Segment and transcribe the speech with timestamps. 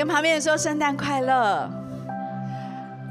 [0.00, 1.70] 跟旁边人说圣诞快乐，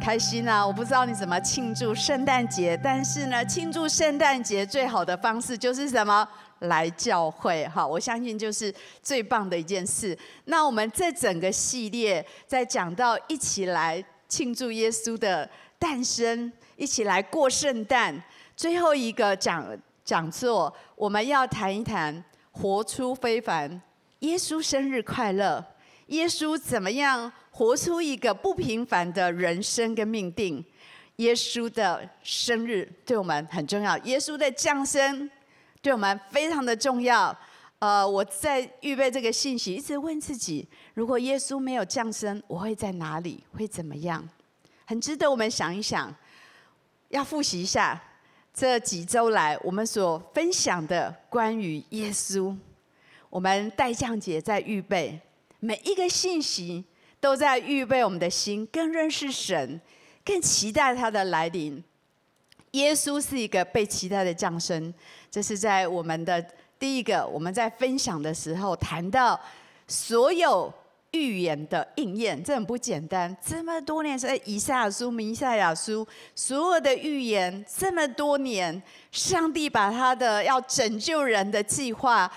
[0.02, 0.66] 开心啊！
[0.66, 6.28] 我不知道你怎么庆祝圣诞节，但是呢，庆祝圣诞节最好的方式就是什么？
[6.62, 7.86] 来教会，哈！
[7.86, 8.74] 我相信就是
[9.04, 10.18] 最棒的一件事。
[10.46, 15.48] 那我们这整个系列在讲到一起来庆祝耶稣的
[15.78, 18.20] 诞生，一起来过圣诞。
[18.58, 19.64] 最后一个讲
[20.04, 23.80] 讲座，我们要谈一谈活出非凡。
[24.22, 25.64] 耶稣生日快乐！
[26.10, 30.64] 耶稣怎么样活出一个不平凡的人生跟命定？
[31.16, 35.30] 耶稣的生日对我们很重要，耶稣的降生
[35.82, 37.36] 对我们非常的重要。
[37.80, 43.44] 呃，我在预备这个信息，一直问自己：如果耶稣没有降生，我会在哪里？
[43.54, 44.28] 会怎么样？
[44.86, 46.14] 很值得我们想一想。
[47.10, 48.00] 要复习一下
[48.54, 52.56] 这几周来我们所分享的关于耶稣。
[53.32, 55.20] 我们待降节在预备，
[55.60, 56.84] 每一个信息
[57.20, 59.80] 都在预备我们的心，更认识神，
[60.24, 61.84] 更期待他的来临。
[62.72, 64.94] 耶稣是一个被期待的降生，
[65.30, 66.40] 这是在我们的
[66.78, 69.38] 第一个，我们在分享的时候谈到
[69.88, 70.72] 所有
[71.12, 73.36] 预言的应验，这很不简单。
[73.44, 82.32] 这么多年在以赛亚书、弥赛亚书，所有的预言，这么多年，上帝把他的要拯救人的计划。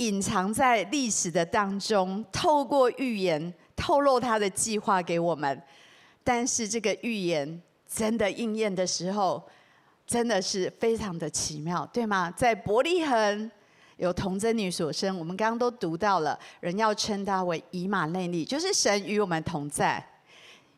[0.00, 5.62] 隐藏在历史的当中，透过预言透露他的计划给我们。
[6.24, 9.42] 但是这个预言真的应验的时候，
[10.06, 12.30] 真的是非常的奇妙，对吗？
[12.34, 13.50] 在伯利恒
[13.98, 20.02] 有童贞女所生，我们刚刚都读到了，人要称他为以马内利，就是神与我们同在。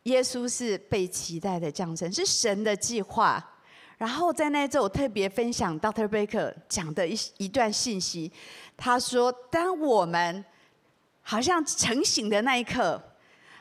[0.05, 3.52] 耶稣是被期待的降生，是神的计划。
[4.03, 6.09] 然后在那一周，我特别分享 Dr.
[6.09, 8.33] Baker 讲的一一段信息。
[8.77, 10.45] 他说：“当我们
[11.23, 13.01] 好像成醒的那一刻，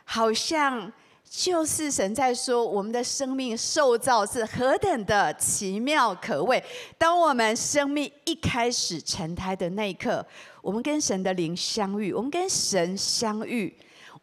[0.03, 0.91] 好像
[1.29, 6.63] 就是神在说，我们的生命受造是何等的奇妙可畏。
[6.97, 10.25] 当我们生命一开始成胎的那一刻，
[10.63, 13.71] 我们跟神的灵相遇，我们跟神相遇，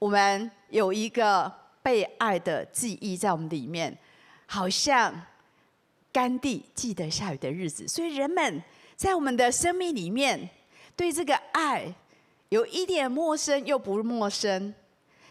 [0.01, 1.49] 我们有一个
[1.81, 3.97] 被爱的记忆在我们里面，
[4.47, 5.15] 好像。”
[6.19, 8.61] 甘地记得下雨的日子，所以人们
[8.97, 10.51] 在我们的生命里面，
[10.97, 11.95] 对这个爱
[12.49, 14.75] 有一点陌生又不陌生，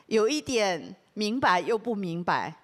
[0.05, 2.55] 有一点明白又不明白。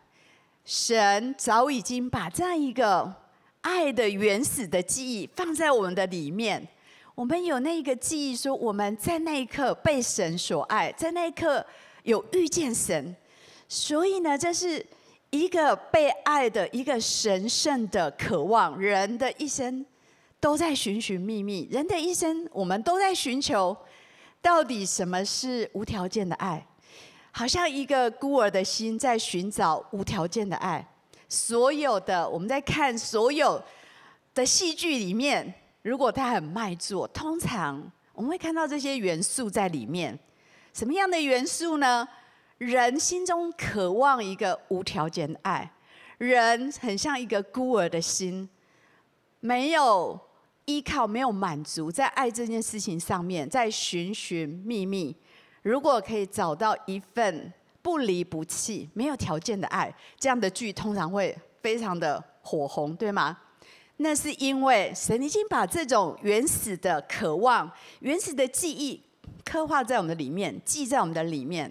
[0.64, 3.14] 神早已经把这样一个
[3.60, 6.66] 爱的原始的记忆放在我们的里面，
[7.16, 11.66] 我们有那个记忆，说我们在那一刻被神所爱，在那一刻
[12.04, 13.14] 有遇见神，
[13.68, 14.86] 所以呢，这是。
[15.34, 19.84] 一个被爱的一个神圣的渴望，人的一生
[20.40, 23.76] 都在寻寻觅觅，人的一生我们都在寻求，
[24.44, 26.64] 到底什么是无条件的爱？
[27.32, 30.88] 好像一个孤儿的心在寻找无条件的爱。
[31.28, 33.60] 所有的我们在看所有
[34.36, 35.52] 的戏剧里面，
[35.82, 40.20] 如果他很卖座，通常我们会看到这些元素在里面。
[40.74, 42.08] 什么样的元素呢？
[42.64, 45.70] 人心中渴望一个无条件的爱，
[46.18, 48.48] 人很像一个孤儿的心，
[49.42, 50.18] 没有
[50.66, 55.14] 依靠，没有满足，在爱这件事情上面，在寻寻觅觅。
[55.62, 63.38] 如果可以找到一份不离不弃、没有条件的爱，这样的剧通常会非常的火红，对吗？
[63.98, 67.70] 那是因为神已经把这种原始的渴望、
[68.00, 69.02] 原始的记忆
[69.44, 71.70] 刻画在我们的里面，记在我们的里面。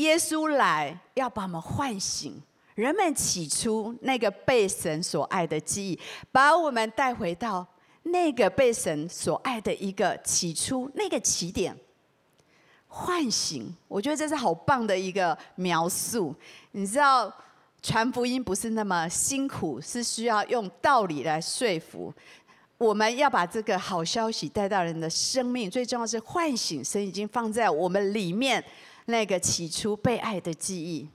[0.00, 2.40] 耶稣来要把我们唤醒，
[2.74, 6.00] 人们起初那个被神所爱的记忆，
[6.32, 7.66] 把我们带回到
[8.04, 11.76] 那个被神所爱的一个起初那个起点。
[12.88, 16.34] 唤醒，我觉得这是好棒的一个描述。
[16.72, 17.30] 你知道，
[17.82, 22.12] 传福音不是那么辛苦，是需要用道理来说服。
[22.78, 26.82] 我们要把这个好消息带到人的生命，最重要是唤醒。
[26.82, 28.64] 神已经放在我们里面。
[29.06, 31.08] 那个起初被爱的记忆。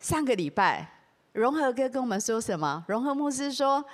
[0.00, 0.86] 上个礼拜，
[1.32, 2.84] 荣和哥跟我们说什么？
[2.88, 3.84] 荣和牧师说，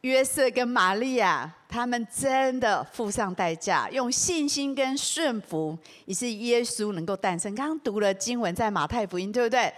[0.00, 7.54] 约瑟跟玛利亚他们真的付上代价，用信心跟顺服，以致耶稣能够诞生。
[7.54, 9.72] 刚刚读了经文，在马太福音，对不对？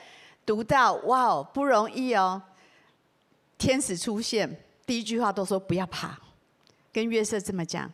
[0.46, 2.40] 读到哇哦，不容易哦。
[3.58, 4.50] 天使出现，
[4.86, 6.18] 第一句话都说不要怕，
[6.90, 7.92] 跟约瑟这么讲，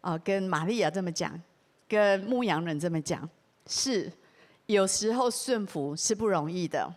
[0.00, 1.38] 啊，跟玛利亚这么讲，
[1.86, 3.28] 跟牧羊人这么讲。
[3.74, 4.12] 是，
[4.66, 6.94] 有时候顺服是不容易的，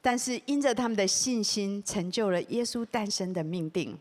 [0.00, 3.98] 但是因着他们的信心，成就了耶稣诞生的命定。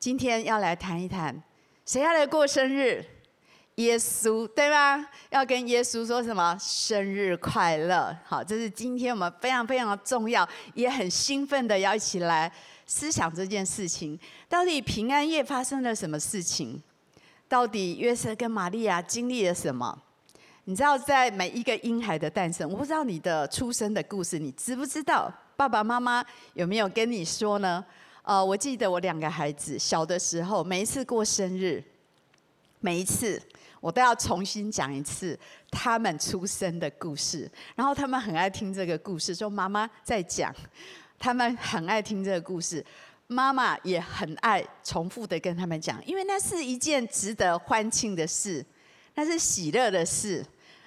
[0.00, 1.40] 今天要来谈一谈，
[1.86, 3.04] 谁要来过生日？
[3.76, 5.08] 耶稣，对吧？
[5.30, 6.56] 要跟耶稣说什么？
[6.60, 8.16] 生日快乐！
[8.24, 12.52] 好，这是今天我们非常非常的重要，也很兴奋的要一起来
[12.86, 14.18] 思想这件事情。
[14.48, 16.82] 到底平安夜发生了什么事情？
[17.48, 20.02] 到底约瑟跟玛利亚经历了什么？
[20.64, 25.32] 你知道，在每一个婴孩的诞生，我不知道你的出生的故事，你知不知道？
[25.56, 26.24] 爸爸妈妈
[26.54, 27.84] 有没有跟你说呢？
[28.22, 31.82] 呃，我记得我两个孩子小的时候，每一次过生日，
[32.80, 33.40] 每一次。
[33.80, 35.38] 我都要重新讲一次
[35.70, 40.50] 他们出生的故事，然后他们很爱听这个故事，说妈妈在讲，
[41.18, 42.82] 他们很爱听这个故事，
[43.26, 48.64] 妈妈也很爱重复的跟他们讲，因为那是一件值得欢庆的事，
[49.16, 50.42] 那是喜乐的事。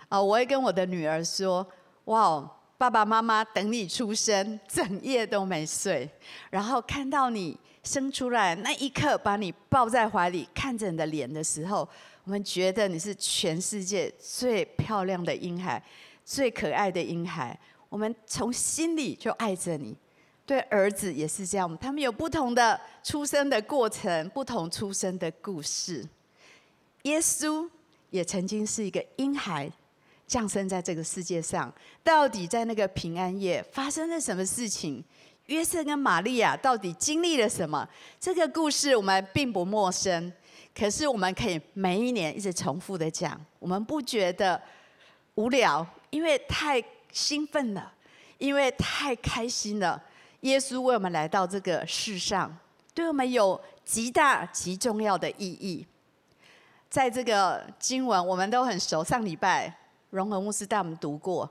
[0.09, 1.65] 啊，我会跟我的女儿说，
[2.05, 6.09] 哇，爸爸妈妈等你出生，整夜都没睡，
[6.49, 11.87] 然后看到你生出来那一刻，把你抱在怀里，看着你的脸的时候。
[12.23, 15.81] 我们觉得你是全世界最漂亮的婴孩，
[16.25, 17.57] 最可爱的婴孩。
[17.87, 19.95] 我们从心里就爱着你。
[20.45, 26.05] 对儿子也是这样，他们有不同的出生的过程，不同出生的故事。
[27.03, 27.69] 耶稣
[28.09, 29.71] 也曾经是一个婴孩，
[30.27, 31.73] 降生在这个世界上。
[32.03, 35.03] 到底在那个平安夜发生了什么事情？
[35.47, 37.87] 约瑟跟玛利亚到底经历了什么？
[38.19, 40.31] 这个故事我们并不陌生。
[40.75, 44.61] 可是我们可以每一年一直重复的讲，我们不觉得
[45.33, 47.91] 无聊，因为太兴奋了，
[48.37, 49.99] 因为太开心了。
[50.41, 52.55] 耶稣为我们来到这个世上，
[52.93, 55.83] 对我们有极大极重要的意义。
[56.89, 59.73] 在这个经文我们都很熟，上礼拜
[60.09, 61.49] 荣和牧师带我们读过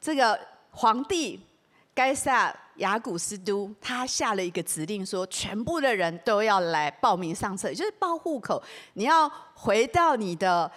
[0.00, 0.38] 这个
[0.70, 1.40] 皇帝。
[1.96, 8.60] 该撒亚古斯都，他下了一个指令，说全部的人都要来报名上册，也就是报户口。
[8.94, 10.68] 你要回到你的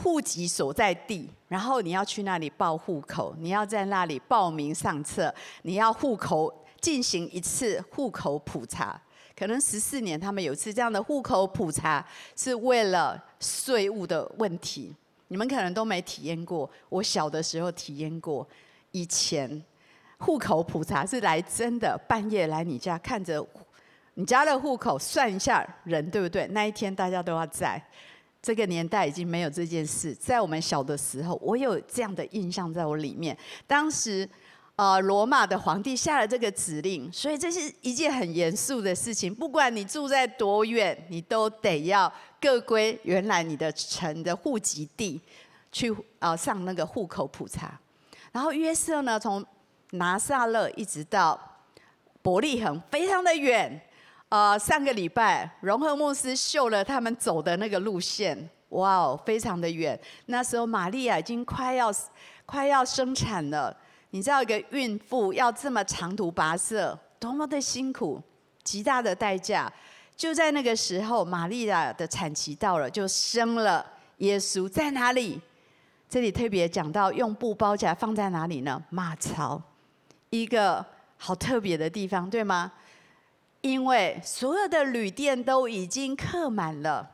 [0.00, 9.02] 户籍所在地，然后你要去那里报户口，你要在那里报名上册，你要户口进行一次户口普查。
[9.36, 12.06] 可能十四年他们有一次这样的户口普查，
[12.36, 14.94] 是为了税务的问题。
[15.32, 18.46] 你们可能都没体验过，我小的时候体验过，
[18.90, 19.62] 以前。
[20.18, 23.44] 户口普查是来真的，半夜来你家看着
[24.14, 26.46] 你家的户口，算一下人对不对？
[26.48, 27.82] 那一天大家都要在。
[28.40, 33.36] 这个年代已经没有这件事，在我们小的时候，我有这样的印象在我里面。
[33.66, 34.28] 当时，
[34.76, 39.34] 呃，罗马的皇帝下了这个指令，所以这是一件很严肃的事情。
[39.34, 42.12] 不管你住在多远，你都得要
[42.42, 45.20] 各归原来你的城的户籍地
[45.70, 47.78] 去呃上那个户口普查。
[48.32, 49.46] 然后约瑟呢，从
[49.92, 51.38] 拿撒勒一直到
[52.20, 53.80] 伯利恒，非常的远。
[54.28, 59.96] 呃，上个礼拜荣和牧师秀了他们走的那个路线，哇哦，非常的远。
[60.26, 61.92] 那时候玛利亚已经快要
[62.44, 63.76] 快要生产了，
[64.10, 68.20] 你知道一个孕妇要这么长途跋涉，多么的辛苦，
[68.64, 69.72] 极大的代价。
[70.16, 73.84] 就在那个时候，玛利亚的产期到了，就生了
[74.18, 74.68] 耶稣。
[74.68, 75.40] 在哪里？
[76.08, 78.82] 这里特别讲到用布包起来，放在哪里呢？
[78.90, 79.60] 马槽。
[80.30, 80.84] 一个
[81.16, 82.72] 好特别的地方，对吗？
[83.62, 87.08] 因为所有的旅店都已经客满了。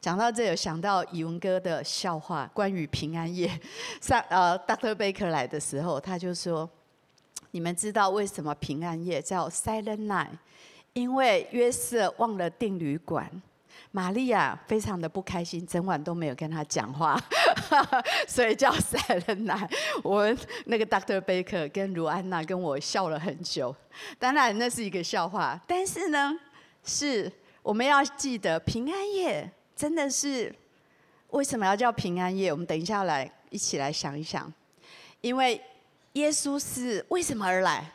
[0.00, 3.50] 讲到这，有想到以文哥的笑话，关于平安夜。
[4.02, 4.94] 上呃，Dr.
[4.94, 6.68] Baker 来的时候，他就说
[7.52, 10.28] ：“你们知道为什么平安夜叫 Silent Night？
[10.94, 13.30] 因为约瑟忘了订旅馆。”
[13.90, 17.16] 玛利亚非常的不开心，整晚都没有跟他讲话，
[18.26, 19.70] 所以叫 Silent Night。
[20.02, 20.36] 我
[20.66, 21.20] 那个 Dr.
[21.20, 23.74] Baker 跟卢安娜跟我笑了很久。
[24.18, 26.36] 当然那是一个笑话，但是呢，
[26.82, 27.30] 是
[27.62, 30.52] 我们要记得平安夜真的是
[31.30, 32.50] 为什么要叫平安夜？
[32.50, 34.52] 我们等一下来一起来想一想，
[35.20, 35.60] 因为
[36.14, 37.92] 耶稣是为什么而来？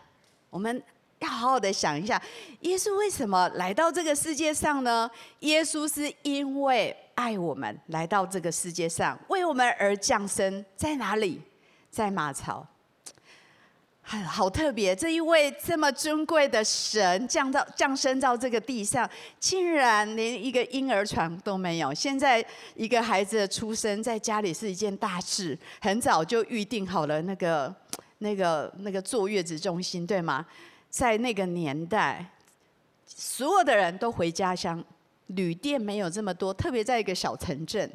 [0.50, 0.82] 我们。
[1.20, 2.22] 要好好的想一下，
[2.62, 5.10] 耶稣为什么来到这个世界上呢？
[5.40, 11.42] 耶稣是因为爱我们来到这个世界上，为我们而降生，在哪里？
[11.92, 12.66] 在马槽。
[14.02, 19.08] 很好特别，这一位这么尊贵的神降到降生到这个地上，
[19.40, 21.94] 竟然连一个婴儿床都没有。
[21.94, 27.72] 现在一个孩子的出生在家里是一件大事，很早就预定好了那个
[28.18, 30.44] 那个那个坐月子中心，对吗？
[30.90, 32.26] 在那个年代，
[33.06, 34.84] 所有的人都回家乡，
[35.28, 37.90] 旅店没有这么多，特别在一个小城镇，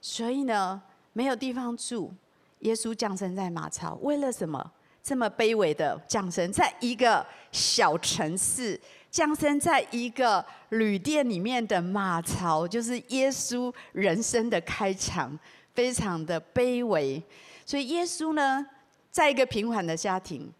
[0.00, 0.80] 所以呢，
[1.12, 2.12] 没有地方住。
[2.60, 4.70] 耶稣降生在马槽，为了什么？
[5.02, 15.38] 这么卑微的降生在一个小城市，降生在一个旅店里面的马槽，就是耶稣人生的开场，
[15.74, 17.22] 非常的卑微。
[17.66, 18.66] 所以耶稣呢，
[19.10, 20.50] 在一个平凡的家庭，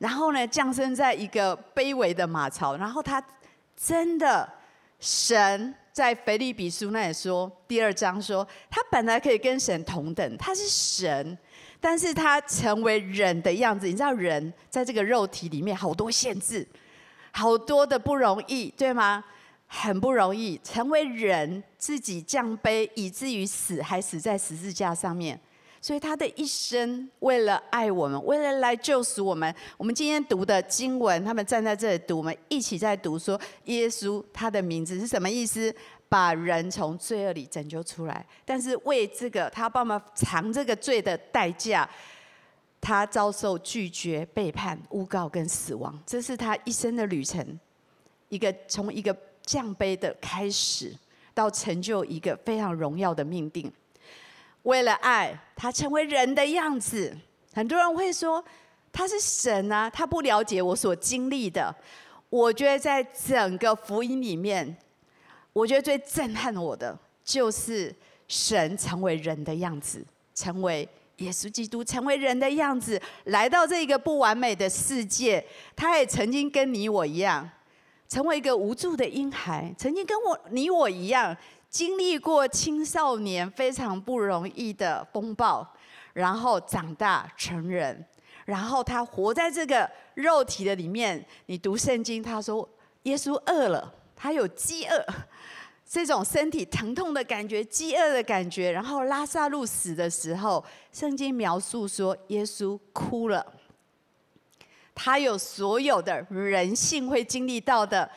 [0.00, 3.24] 然后呢，降生在一个卑微的马槽，然后他
[3.76, 4.52] 真的
[4.98, 5.72] 神。
[5.92, 11.36] 在腓立比书那里说，第二章说，他本来可以跟神同等，他是神，
[11.80, 13.86] 但是他成为人的样子。
[13.86, 16.66] 你知道人在这个肉体里面好多限制，
[17.32, 19.22] 好多的不容易，对吗？
[19.66, 25.38] 很不容易成为人，自己降卑，以至于死，还死在十字架上面。
[25.80, 29.54] 所以他的一生，为了爱我们，为了来救赎我们。
[29.78, 35.74] 我们今天读的经文，他们站在这里读，我们一起在读说，耶稣他的名字是什么意思？
[36.06, 38.26] 把人从罪恶里拯救出来。
[38.44, 41.88] 但是为这个，他帮忙偿这个罪的代价，
[42.80, 45.98] 他遭受拒绝、背叛、诬告跟死亡。
[46.04, 47.58] 这是他一生的旅程，
[48.28, 50.92] 一个从一个降卑的开始，
[51.32, 53.72] 到成就一个非常荣耀的命定。
[54.62, 57.16] 为了爱，他成为人的样子。
[57.52, 58.44] 很多人会说
[58.92, 61.74] 他是神啊，他不了解我所经历的。
[62.28, 64.76] 我觉得在整个福音里面，
[65.52, 67.94] 我觉得最震撼我的就是
[68.28, 75.44] 神成为人的样子，成为耶稣基督，成为人的样子，来到这个不完美的世界。
[75.74, 77.50] 他也曾经跟你我一样，
[78.08, 81.36] 成为一个无助的婴孩，曾经跟我你我一样。
[81.70, 85.64] 经历过青少年非常不容易的风暴，
[86.12, 88.04] 然后长大成人，
[88.44, 91.24] 然后他活在这个肉体的里面。
[91.46, 92.68] 你读圣经，他说
[93.04, 95.06] 耶稣饿了，他有饥饿，
[95.88, 98.72] 这种身体疼痛的感觉，饥饿的感觉。
[98.72, 103.46] 然后拉撒路死的时候，圣经描述说耶稣哭了。
[104.92, 108.10] 他有所有的人性会经历到的，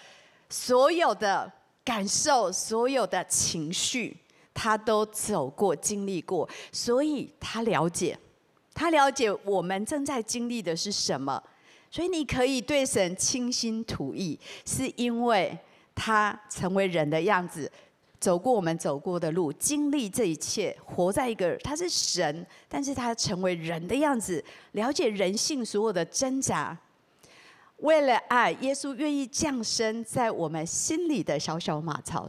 [0.50, 1.54] 所有的。
[1.84, 4.18] 感受所有的情绪，
[4.54, 8.18] 他都走过、经历过，所以他了解，
[8.74, 11.42] 他了解我们正在经历的是什么。
[11.92, 15.56] 所以你可以对神倾心吐意，是因为
[15.94, 17.72] 他成为人的样子，
[18.20, 26.75] 走过我们走过的路，经历这一切，活在一个他是神，但是他成为人的样子，了解人性所有的挣扎。
[27.77, 32.27] 为了爱，耶稣愿意降生在我们心里的小小马槽。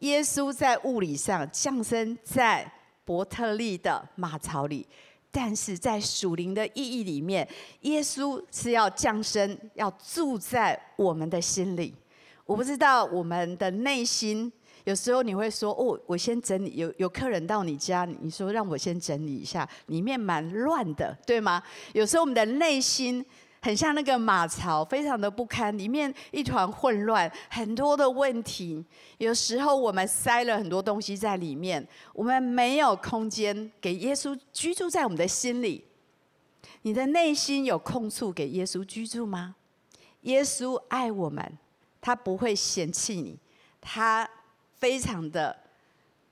[0.00, 2.70] 耶稣在物理上降生在
[3.04, 4.86] 伯特利的马槽里，
[5.30, 7.46] 但是在属灵的意义里面，
[7.82, 11.94] 耶稣是要降生，要住在我们的心里。
[12.44, 14.50] 我不知道我们的内心，
[14.84, 21.62] 有时候你会说：“哦，我先整理。”有有客人到你家，你说让我先整理一下，里面蛮乱的，对吗？
[21.92, 23.24] 有时候我们的内心。
[23.62, 28.82] 很像那个马槽，非常的不堪，里面一团混乱，很多的问题。
[29.18, 35.84] 有时候我们塞了很多东西在里面，我们没有空间给耶稣居住在我们的心里。
[36.82, 39.54] 你的内心有空处给耶稣居住吗？
[40.22, 41.58] 耶稣爱我们，
[42.00, 43.38] 他不会嫌弃你，
[43.78, 44.26] 他
[44.72, 45.54] 非常的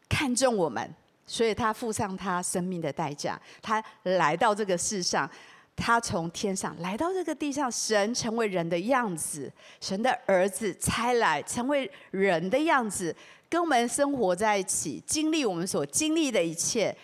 [0.08, 0.94] 看重我们，
[1.26, 5.30] 所以他付上他生命的代价，他来到这个世上。
[5.78, 13.14] 他从天上来到这个地上，神成为人的样子，神的儿子差来成为人的样子，
[13.49, 16.94] 跟我们生活在一起，经历我们所经历的一切，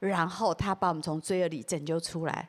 [0.00, 2.48] 然后他把我们从罪恶里拯救出来。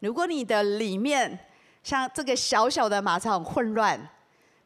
[0.00, 1.38] 如果你的里面
[1.82, 4.00] 像这个小小的马槽很混乱，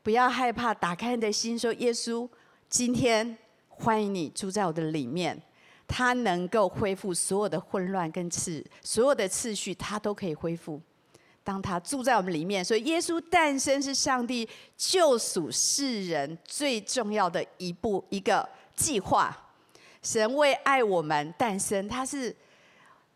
[0.03, 2.29] 不要害怕，打开你的心，说：“耶稣，
[2.69, 3.37] 今天
[3.69, 5.43] 欢迎你住在我的里面。”
[5.87, 10.81] 他能够恢复所有的混乱跟次，所有的次序，他都可以恢复。
[11.45, 19.37] 当他住在我们里面，所以耶稣诞生是上帝救赎世人最重要的一步一个计划。
[20.03, 22.35] 神为爱我们诞生，他是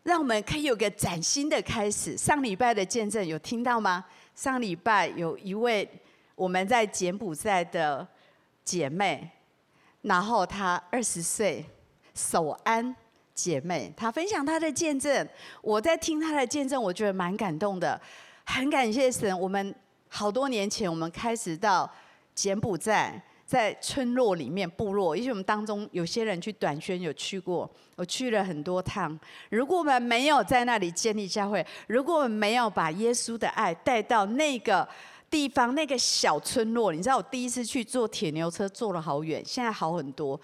[0.03, 2.17] 让我们可以有个崭新的开始。
[2.17, 4.03] 上礼拜的见证有听到吗？
[4.35, 5.89] 上礼拜有一位
[6.35, 8.05] 我们在柬埔寨的
[8.63, 9.31] 姐妹，
[10.01, 11.65] 然后她二十岁。
[12.17, 12.95] 守安
[13.35, 15.25] 姐妹，她分享她的见证，
[15.61, 18.01] 我在听她的见证，我觉得蛮感动的，
[18.43, 19.39] 很感谢神。
[19.39, 19.73] 我们
[20.09, 21.89] 好多年前，我们开始到
[22.33, 29.17] 柬埔寨，在村落里面部落，因为我们当中有些人去短宣有去过，我去了很多趟。
[29.51, 34.87] 如果我们没有在那里建立教会，如果我们没有把耶稣的爱带到那个
[35.29, 40.39] 地方，那个小村落，你知道我第一次去坐铁牛车坐了好远，现在好很多。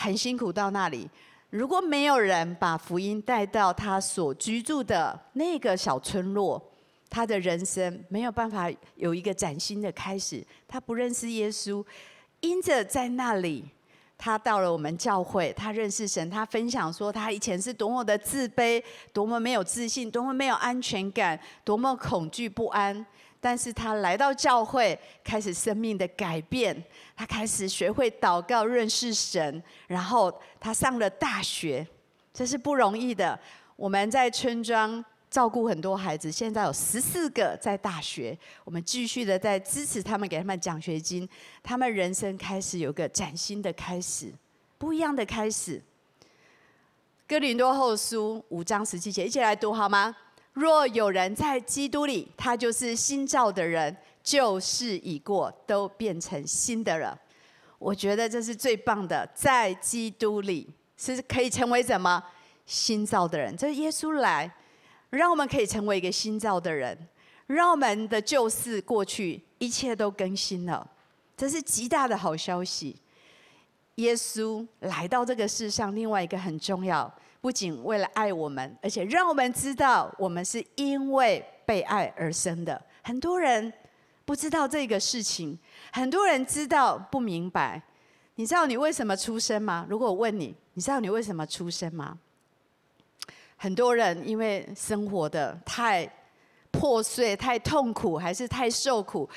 [0.00, 1.10] 很辛苦到那里，
[1.50, 6.62] 如果没有人把福音带到他所居住的那个小村落，
[7.10, 10.40] 他的人生没有办法有一个崭新的开始。
[10.68, 11.84] 他不认识耶稣，
[12.38, 13.64] 因着在那里，
[14.16, 18.80] 他到了我们教会，他认识神，他分享说他以前是多么的自卑，
[19.12, 23.04] 多么没有自信，多么没有安全感，多么恐惧不安。
[23.40, 26.82] 但是他来到教会，开始生命的改变，
[27.16, 31.86] 他开始学会祷告，认识神，然后他上了大学，
[32.34, 33.38] 这是不容易的。
[33.76, 41.28] 我们在村庄照顾很多孩子，现在有十四个在大学，我们继续的在支持他们，给他们奖学金，
[41.62, 44.32] 他们人生开始有个崭新的开始，
[44.78, 45.80] 不一样的开始。
[47.28, 50.16] 哥林多后书五章十七节，一起来读好吗？
[50.52, 57.18] 若有人在基督里，他就是新造的人，旧事已过，都变成新的了。
[57.78, 62.22] 我觉得这是最棒的，在基督里是可以成为什么
[62.66, 63.56] 新造的人。
[63.56, 64.52] 这是耶稣来，
[65.10, 66.98] 让我们可以成为一个新造的人，
[67.46, 70.84] 让我们的旧事过去，一切都更新了。
[71.36, 72.96] 这是极大的好消息。
[73.94, 77.12] 耶稣来到这个世上，另外一个很重要。
[77.40, 82.80] 不仅为了爱我们，而且让我们知道我们是因为被爱而生的。
[83.02, 83.72] 很多人
[84.24, 85.58] 不知道这个事情，
[85.92, 87.80] 很多人知道不明白。
[88.34, 89.86] 你知道你为什么出生吗？
[89.88, 92.18] 如果我问你，你知道你为什么出生吗？
[93.56, 96.08] 很多人因为生活的太
[96.70, 99.28] 破碎、太痛苦，还是太受苦，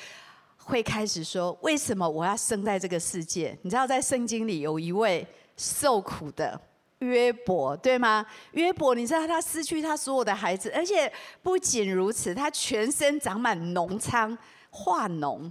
[0.56, 3.56] 会开始说：为什么我要生在这个世界？
[3.62, 6.60] 你知道，在圣经里有一位受苦的。
[7.02, 8.24] 约伯对吗？
[8.52, 14.36] 约伯，你知道他失去他所有的孩子，而且不仅如此，他全身长满脓疮，
[14.70, 15.50] 化脓，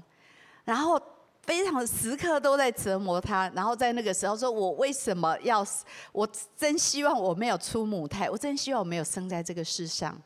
[0.63, 1.00] 然后
[1.43, 3.51] 非常时刻都在折磨他。
[3.55, 5.65] 然后在那个时候说：“我为什么要？
[6.12, 10.20] 我真希望我没有出母胎，我真希望我没有生在这个世上。”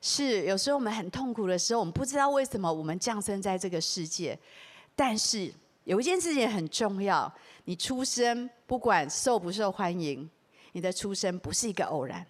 [0.00, 4.38] 是有时候我们很痛苦的时候，我们不知道为什么我们降生在这个世界，
[4.94, 5.52] 但是
[5.82, 7.32] 有一件事情很重要。
[7.68, 10.26] 你出生不管受不受欢迎，
[10.72, 12.26] 你的出生不是一个偶然，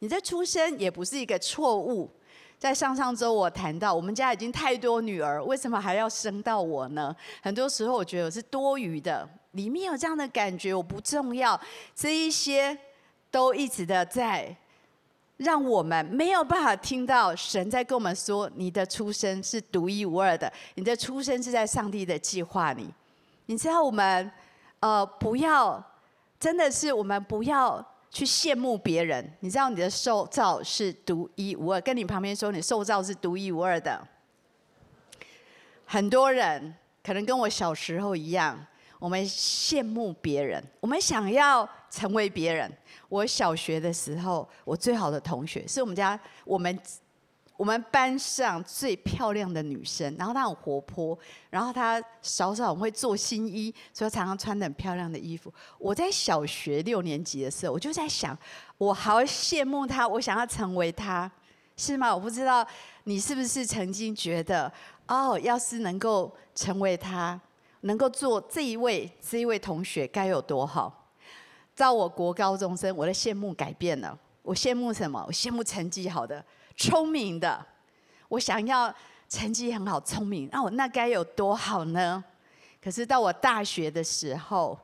[0.00, 2.10] 你的出生也不是一个错误。
[2.58, 7.16] 在上上周我谈到，我们家已经太多女儿，为什么还要生到我呢？
[7.42, 11.58] 很多时候我觉得我是多余的，里面有这样的感觉，我不重要。
[11.94, 12.76] 这一些
[13.30, 14.54] 都一直的在
[15.38, 22.90] 让我们没有办法听到神在跟我们说：你的出生是独一无二的，你的出生是在上帝的计划里。
[23.46, 24.30] 你知道我们。
[24.82, 25.80] 呃，不要，
[26.40, 29.32] 真的是我们不要去羡慕别人。
[29.38, 34.04] 你知道你的受造是独一无二，跟你旁边说你受造是独一无二的。
[35.86, 38.58] 很多人可能跟我小时候一样，
[38.98, 42.68] 我们羡慕别人，我们想要成为别人。
[43.08, 46.76] 我小学的时候，我最好的同学是我们家我们。
[47.62, 51.16] 我们班上最漂亮的女生，然后她很活泼，
[51.48, 55.54] 然后她小时候很会做新衣，所以常常穿的很漂亮的衣服。
[55.78, 58.36] 我在小学六年级的时候，我就在想，
[58.78, 61.30] 我好羡慕她，我想要成为她，
[61.76, 62.12] 是吗？
[62.12, 62.66] 我不知道
[63.04, 64.72] 你是不是曾经觉得，
[65.06, 67.40] 哦，要是能够成为她，
[67.82, 71.12] 能够做这一位这一位同学，该有多好？
[71.76, 74.18] 到我国高中生，我的羡慕改变了。
[74.42, 75.22] 我羡慕什么？
[75.28, 76.44] 我羡慕成绩好的。
[76.76, 77.64] 聪明的，
[78.28, 78.94] 我想要
[79.28, 82.22] 成绩很好，聪明，那我那该有多好呢？
[82.82, 84.78] 可是到我大学的时候，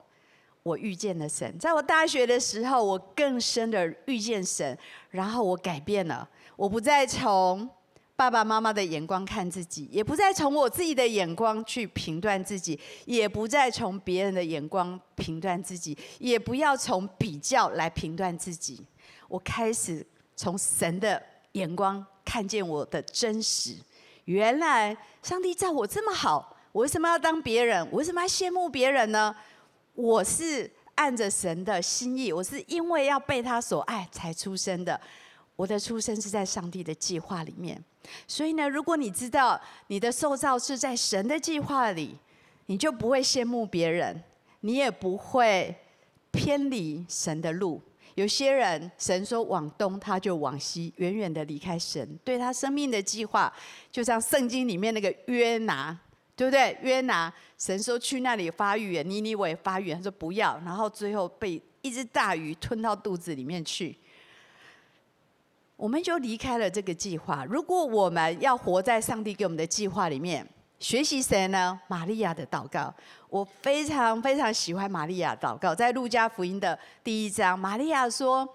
[0.63, 1.59] 我遇见了神。
[1.59, 4.79] 在我大学的时候，我更深的遇见神，
[5.11, 6.29] 然后我改变了。
[6.57, 7.69] 我不再从
[8.15, 18.85] 爸爸妈妈的眼光看自己，也不再从我自己的眼光去评断自己，也不再从别人的眼光评断自己，也不要从比较来评断自己。
[19.27, 21.21] 我开始从神的。
[21.53, 23.77] 眼光看见我的真实，
[24.25, 27.87] 原来上帝造我这么好，我为什么要当别人？
[27.91, 29.35] 我为什么要羡慕别人呢？
[29.95, 35.01] 我是按着神的心意，我是因为要被他所爱才出生的。
[35.57, 37.83] 我的出生是在上帝的计划里面，
[38.29, 42.17] 所以呢，如果你知道你的受造是在神的计划里，
[42.67, 44.23] 你就不会羡慕别人，
[44.61, 45.75] 你也不会
[46.31, 47.83] 偏离神的路。
[48.19, 53.53] 有些人，神说往东，他就往西，远远的离开神对他生命的计划。
[53.93, 55.97] 就像圣经里面那个约拿，
[56.35, 56.77] 对不对？
[56.83, 63.97] 约拿，神说去那里发预言，尼尼微发育，他说不要，然后最后被一只大鱼吞到肚子里面去。
[65.77, 67.45] 我们就离开了这个计划。
[67.45, 70.45] 如果我们要活在上帝给我们的计划里面。
[70.81, 71.79] 学习谁呢？
[71.89, 72.95] 玛利亚的祷告，
[73.29, 75.75] 我非常非常喜欢玛利亚祷告。
[75.75, 78.49] 在路加福音的第一章，玛利亚说：“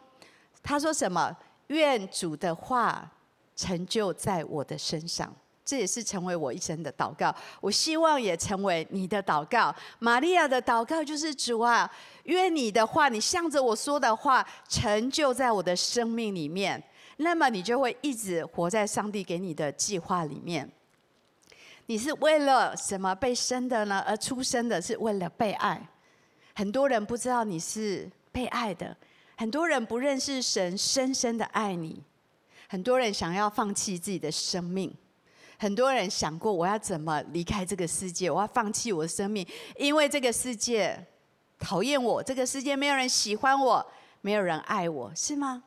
[0.64, 1.36] 她说什么？
[1.68, 3.12] 愿主的话
[3.56, 5.34] 成就在我的身上。
[5.66, 7.34] 这也是成为我一生的祷告。
[7.62, 9.74] 我希望也成为你的祷告。
[10.00, 11.90] 玛利亚的祷告就是主啊，
[12.24, 16.82] 愿你的话，你向着我说的话，成就在我的生命里面。
[17.18, 20.70] 那么你就会一直活在上帝给你的计划里面。
[21.94, 24.04] 你是为了什么被生的呢？
[24.08, 25.80] 而出生的是为了被爱。
[26.56, 28.98] 很多人不知道你是被爱的，
[29.38, 32.02] 很多人不认识神深深的爱你，
[32.68, 34.92] 很多人想要放弃自己的生命。
[35.60, 38.28] 很多人想过，我要怎么离开这个世界？
[38.32, 39.46] 我要放弃我的生命，
[39.78, 41.00] 因为这个世界
[41.60, 43.86] 讨厌我，这个世界没有人喜欢我，
[44.22, 45.62] 没有人爱我，是吗？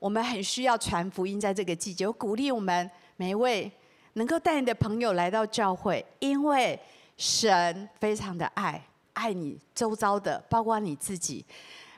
[0.00, 3.70] 我们很需要传福音，在这个季节，我鼓励我们每一位
[4.14, 6.78] 能够带你的朋友来到教会，因为
[7.16, 11.44] 神非常的爱，爱你周遭的，包括你自己。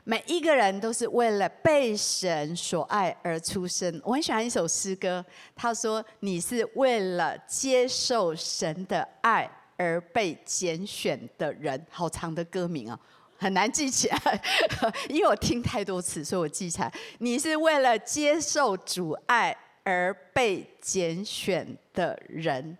[0.03, 4.01] 每一个人都是为了被神所爱而出生。
[4.05, 12.97] 我很喜欢一首诗歌，他说：“你是为了接受神的爱而被拣选的人。”好长的歌名啊，
[13.37, 14.41] 很难记起来，
[15.09, 16.89] 因为我听太多次，所以我记起来。
[17.19, 19.53] 你是为了接受主爱
[19.83, 22.77] 而被拣选的人。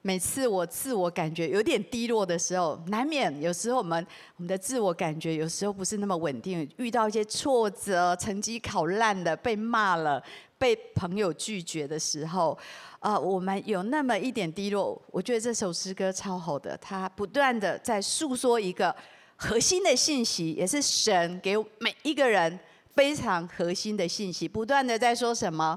[0.00, 10.22] 每次我自我感觉有点低落的时候，难免有时候我们我们的自我感觉有时候不是那么稳定，遇到一些挫折，成绩考烂了，被骂了，
[10.56, 12.56] 被朋友拒绝的时候，
[13.00, 15.02] 呃，我们有那么一点低落。
[15.10, 18.94] 我觉得这首诗歌超好的，它不断的在诉说一个
[19.34, 22.58] 核心的信息，也是神给每一个人
[22.94, 25.76] 非常核心的信息，不断的在说什么？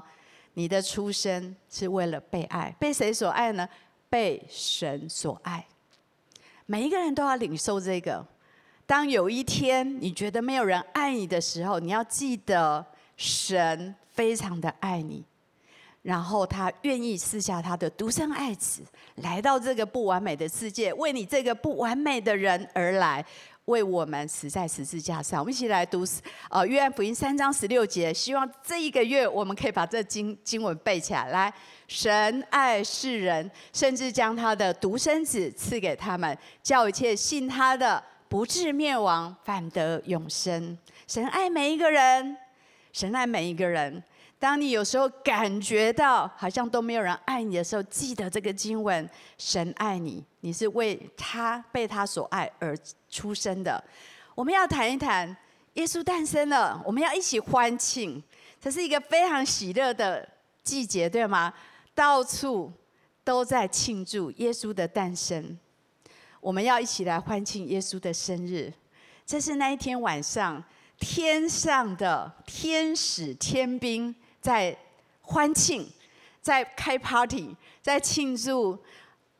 [0.54, 3.68] 你的出生是为了被爱，被谁所爱呢？
[4.10, 5.66] 被神所爱，
[6.66, 8.26] 每一个人都要领受这个。
[8.84, 12.84] 当有一天你觉得没有人爱你的时候，你要记得
[13.16, 15.24] 神非常的爱你，
[16.02, 18.82] 然后他愿意赐下他的独生爱子
[19.14, 23.24] 来到这个不完美的世界，为你这个不完美的人而来。
[23.66, 26.04] 为我们死在十字架上，我们一起来读
[26.50, 28.12] 呃约翰福音三章十六节。
[28.12, 31.28] 希望这一个月我们可以把这经经文背起来。
[31.28, 31.52] 来，
[31.86, 40.76] 神爱世人，甚至将他的独生子赐给他们，叫一切信他的不至灭亡，反得永生。
[41.06, 42.36] 神爱每一个人，
[42.92, 44.02] 神爱每一个人。
[44.40, 52.76] 当你有时候感觉到好像都没有人爱你的时候，记得这个经文：神爱你，你是为他被他所爱而
[53.12, 53.80] 出生的。
[54.34, 55.36] 我们要谈一谈
[55.74, 58.20] 耶稣诞生了，我们要一起欢庆，
[58.60, 60.28] 这是一个非常喜乐的
[60.64, 61.54] 季节，对吗？
[61.94, 62.72] 到处
[63.22, 65.56] 都在庆祝耶稣的诞生，
[66.40, 68.72] 我们要一起来欢庆耶稣的生日。
[69.24, 70.64] 这是那一天晚上，
[70.98, 74.12] 天上的天使天兵。
[74.42, 74.76] 在
[75.20, 75.88] 欢庆，
[76.40, 78.76] 在开 party，在庆祝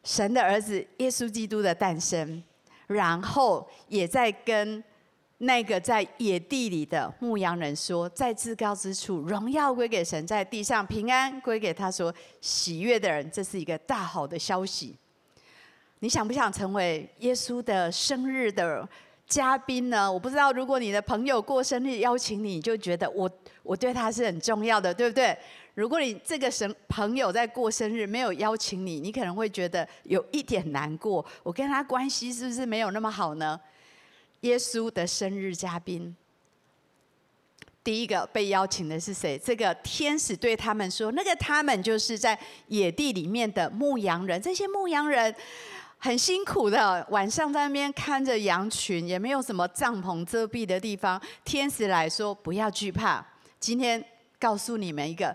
[0.04, 2.40] 神的儿子耶稣基督的诞生，
[2.86, 4.82] 然后也在跟
[5.38, 14.96] 那个在野地里的牧羊人说，在至高之处荣耀归给神，在地上平安归给他说喜悦的人，这是一个大好的消息。
[15.98, 18.88] 你想不想成为耶稣的生日的
[19.26, 20.12] 嘉宾呢？
[20.12, 23.30] 我不知道，如果你的朋友过生日邀请你，你就觉得我
[23.62, 25.36] 我对他是很重要的，对不对？
[25.74, 31.24] 如果你这个神朋友在过生日没有邀请你，你可能会觉得有一点难过。
[31.42, 33.58] 我跟他关系是不是没有那么好呢？
[34.40, 36.14] 耶稣的生日嘉宾，
[37.82, 39.38] 第一个被邀请的是谁？
[39.38, 45.34] 这个天使对他们说，那个他们就是在野地里面的牧羊人，这些牧羊人。
[46.04, 51.22] 很辛苦的，晚上在那边看着羊群，也没有什么帐篷遮蔽的地方。
[51.44, 53.24] 天使来说：“不要惧怕，
[53.60, 54.04] 今天
[54.40, 55.32] 告诉你们一个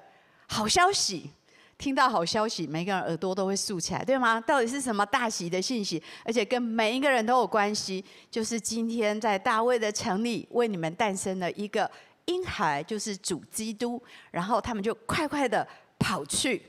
[0.48, 1.32] 好消息。
[1.78, 4.42] 听到好消息，每个人耳朵都会竖起来，对吗？
[4.42, 6.02] 到底是什么大喜的信息？
[6.26, 8.04] 而且跟每一个人都有关系。
[8.32, 11.90] 就是今天在大卫的城里为你们诞生了一个
[12.26, 14.02] 婴孩，就是主基督。
[14.32, 15.68] 然后他们就快快的
[16.00, 16.64] 跑去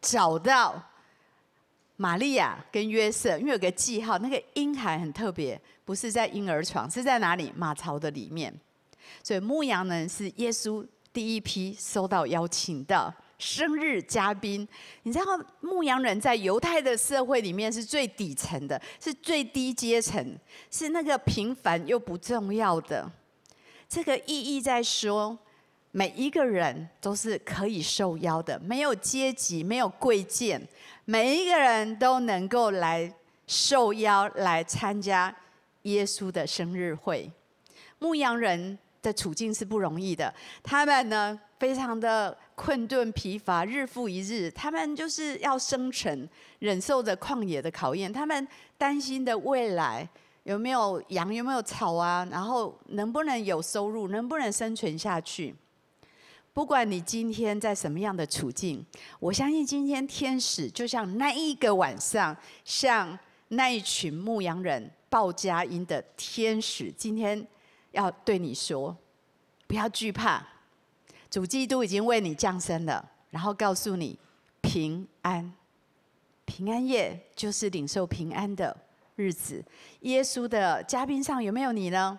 [0.00, 0.82] 找到。”
[1.96, 7.52] 玛利亚跟约瑟，因为有个记号，那个婴孩很特别，不是在婴儿床，是在哪里？
[7.54, 8.52] 马槽的里面。
[9.22, 14.66] 所以牧羊人是耶稣第一批收到邀请的生日嘉宾。
[15.02, 15.24] 你知道，
[15.60, 20.38] 牧羊人在犹太的社会里面是最底层的，是最低阶层，
[20.70, 23.10] 是那个平凡又不重要的。
[23.88, 25.36] 这个意义在说，
[25.90, 30.66] 每一个人都是可以受邀的，没有阶级，没有贵贱。
[31.04, 33.12] 每一个人都能够来
[33.46, 35.34] 受邀来参加
[35.82, 37.30] 耶稣的生日会。
[37.98, 46.28] 牧羊人的处境是不容易的，他们呢非常的困顿疲乏，日复一日，他们就是要生存，
[46.60, 48.12] 忍受着旷野的考验。
[48.12, 48.46] 他们
[48.78, 50.08] 担心的未来
[50.44, 52.26] 有没有羊，有没有草啊？
[52.30, 55.54] 然后能不能有收入，能不能生存下去？
[56.52, 58.84] 不管你今天在什么样的处境，
[59.18, 67.46] 我相信今天天使就像那一个晚上，像那一群牧羊人报佳音的天使，今天
[67.92, 68.96] 要对你说：
[69.66, 70.46] 不要惧怕。
[71.30, 74.18] 主基督已经为你降生了，然后告诉你
[74.60, 75.50] 平安，
[76.44, 78.76] 平安夜就是领受平安的
[79.16, 79.64] 日子。
[80.00, 82.18] 耶稣的嘉宾上有没有你呢？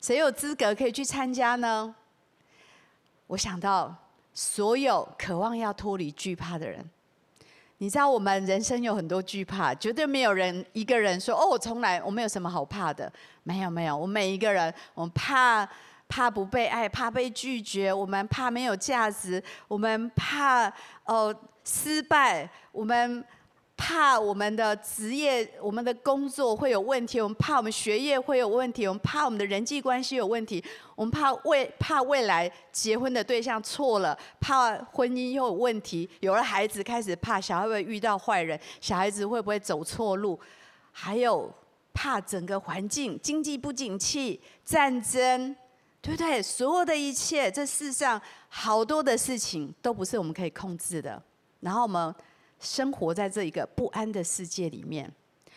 [0.00, 1.94] 谁有资格可以去参加呢？
[3.28, 3.94] 我想到
[4.34, 6.90] 所有渴望要脱离惧怕的人。
[7.78, 13.12] 你知道我们人生有很多惧怕，绝对没有人一个人说哦，我从来我没有什么好怕的。
[13.42, 15.68] 没有没有，我们每一个人，我们怕。
[16.08, 20.72] 怕不被爱，怕被拒绝，我们怕没有价值，我们怕
[21.04, 21.34] 哦
[21.64, 23.24] 失败，我们
[23.76, 40.40] 怕我们的职业、我们的工作会有问题，我们怕我们学业会有问题，我们怕我们的人际关系有问题，我们怕未怕未来结婚的对象错了，怕婚姻又有问题，有了孩子开始怕小孩会遇到坏人，小孩子会不会走错路，
[40.92, 41.52] 还有
[41.92, 45.54] 怕整个环境经济不景气，战争。
[46.02, 46.40] 对不对？
[46.40, 51.20] 所有的一切，这世上好多的事情都不是我们可以控制的。
[51.58, 52.14] 然后我们
[52.60, 55.12] 生活在这一个不安的世界里面，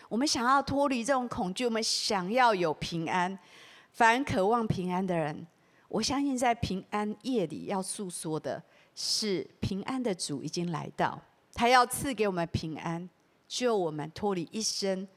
[0.08, 3.38] 我们想要脱离这种恐惧，我们想要有平安。
[3.94, 5.46] 凡渴望平安的人，
[5.88, 8.62] 我相信在平安夜里要诉说的
[8.96, 11.20] 是平安的主已经来到，
[11.54, 13.10] 他要赐给我们平安，
[13.48, 15.08] 救我们脱离一生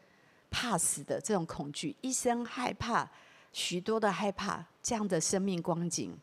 [0.50, 3.08] 怕死的这种恐惧，一生害怕。
[3.52, 6.16] 许多的害怕，这样的生命光景，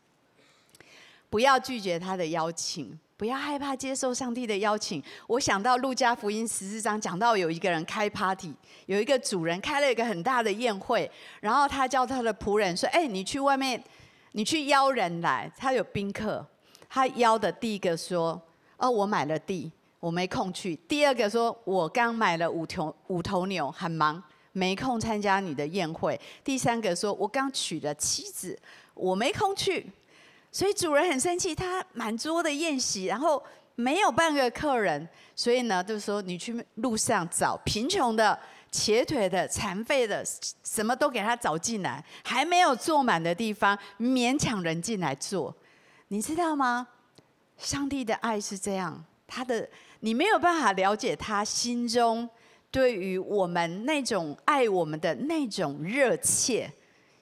[1.30, 5.02] 不要拒绝他的邀请，不要害怕接受上帝的邀请。
[5.26, 8.50] 我想到路加福音十四章讲到有一个人开 party，
[8.86, 13.84] 有一个主人开了一个很大的宴会，然后他叫他的仆人说：“哎，你去外面，
[14.32, 16.46] 你去邀人来，他有宾客。”
[16.88, 18.40] 他邀的第一个说
[18.78, 26.18] ：“哦，我买了地，我没空去。”第二个说：“我刚买了五头五头牛，很忙。”没空参加你的宴会。
[26.42, 28.58] 第三个说：“我刚娶了妻子，
[28.94, 29.92] 我没空去。”
[30.52, 33.42] 所以主人很生气，他满桌的宴席，然后
[33.76, 35.08] 没有半个客人。
[35.34, 38.38] 所以呢，就说你去路上找贫穷的、
[38.70, 40.24] 瘸腿的、残废的，
[40.64, 42.04] 什么都给他找进来。
[42.24, 45.54] 还没有坐满的地方，勉强人进来坐。
[46.08, 46.88] 你知道吗？
[47.56, 49.68] 上帝的爱是这样，他的
[50.00, 52.28] 你没有办法了解他心中。
[52.72, 56.72] 对于我们那种爱我们的那种热切，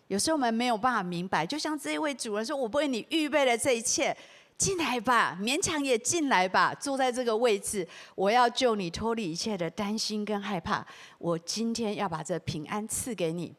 [0.09, 1.47] 有时候我们没有办法明白。
[1.47, 4.14] 就像这一位主人说：“我为你预备了这一切，
[4.57, 10.85] 进来吧，勉强也进来吧，坐在这个位置，我要救你脱离一切的担心跟害怕。
[11.18, 13.55] 我今天要把这平安赐给你。”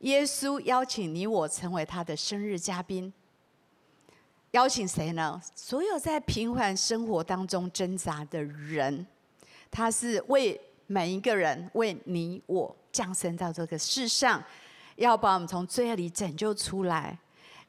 [0.00, 3.12] 耶稣邀请你我成为他的生日嘉宾，
[4.52, 5.40] 邀请谁呢？
[5.54, 9.06] 所有在平凡生活当中挣扎的人，
[9.70, 10.60] 他是为。
[10.86, 14.44] 每一个人为你我降生到这个世上，
[14.96, 17.18] 要把我们从罪恶里拯救出来，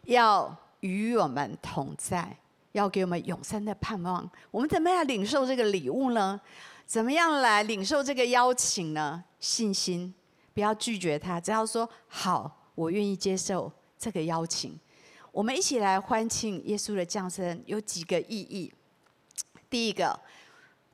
[0.04, 2.38] 要与我们同在，
[2.72, 4.30] 要给我们永生的盼望。
[4.52, 6.40] 我们怎么样领受这个礼物呢？
[6.86, 9.24] 怎么样来领受这个邀请呢？
[9.40, 10.14] 信心，
[10.54, 14.80] 不要拒绝他，只要说好，我愿意接受这个邀请。
[15.32, 18.74] 我们一起来欢庆耶稣的降生，有几个意义。
[19.70, 20.20] 第一个。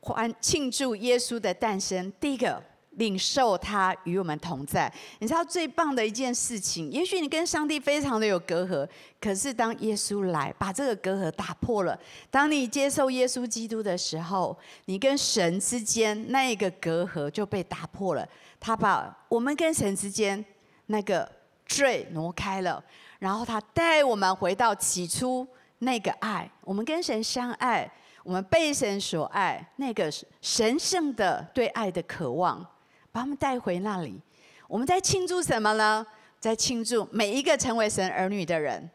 [0.03, 2.59] 欢庆祝耶稣的诞生，第一个
[2.97, 4.91] 领受他与我们同在。
[5.19, 8.87] 你知道最棒的一件事情，也许你跟上帝非常的有隔阂，
[9.19, 11.97] 可是当耶稣来把这个隔阂打破了，
[12.29, 18.27] 当你接受耶稣基督的时候，你跟神之间那一个隔阂就被打破了。
[18.59, 20.43] 他把我们跟神之间
[20.87, 21.29] 那个
[21.65, 22.83] 罪挪开了，
[23.19, 25.47] 然后他带我们回到起初
[25.79, 27.89] 那个爱，我们跟神相爱。
[28.23, 30.07] 我们被神所爱，那个
[30.41, 32.63] 神圣的对爱的渴望，
[33.11, 34.19] 把我们带回那里。
[34.67, 36.05] 我们在庆祝什么呢？
[36.39, 38.89] 在庆祝每一个成为神儿女的人。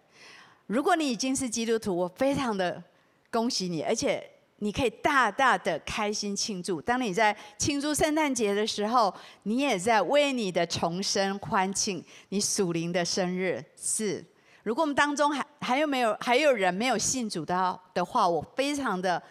[0.66, 2.82] 如果你已经是基督徒，我非常的
[3.30, 6.82] 恭喜你，而且你可以大大的开心庆祝。
[6.82, 14.24] 当你在庆祝圣诞节的时候，你也在为你的重生欢庆，你属灵的生日是。
[14.64, 19.22] 如果我们当中还还有没有还有人没有信主的的话，我非常的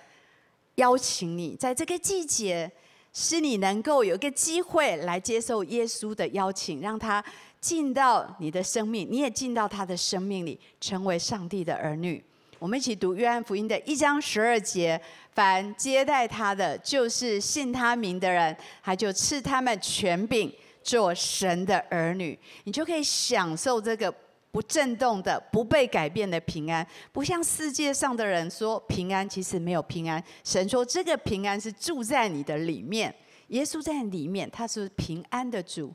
[0.76, 2.72] 邀请你，在这个季节，
[3.18, 7.24] 是你能够有一个机会来接受耶稣的邀请，让他
[7.62, 12.22] 进到你的生命，你也进到他的生命里，成为上帝的儿女。
[12.60, 15.00] 我们一起读约翰福音的一章十二节：
[15.34, 20.52] 凡接待他的，就是信他名的人，他就赐他们权柄，
[20.84, 22.38] 做神的儿女。
[22.66, 24.14] 你就可以享受这个
[24.56, 26.88] 不震动的、不被改变的平安。
[27.12, 30.24] 不像世界上的人说平安，其实没有平安。
[30.46, 33.14] 神说这个平安是住在你的里面，
[33.50, 35.94] 耶稣在里面，他是平安的主。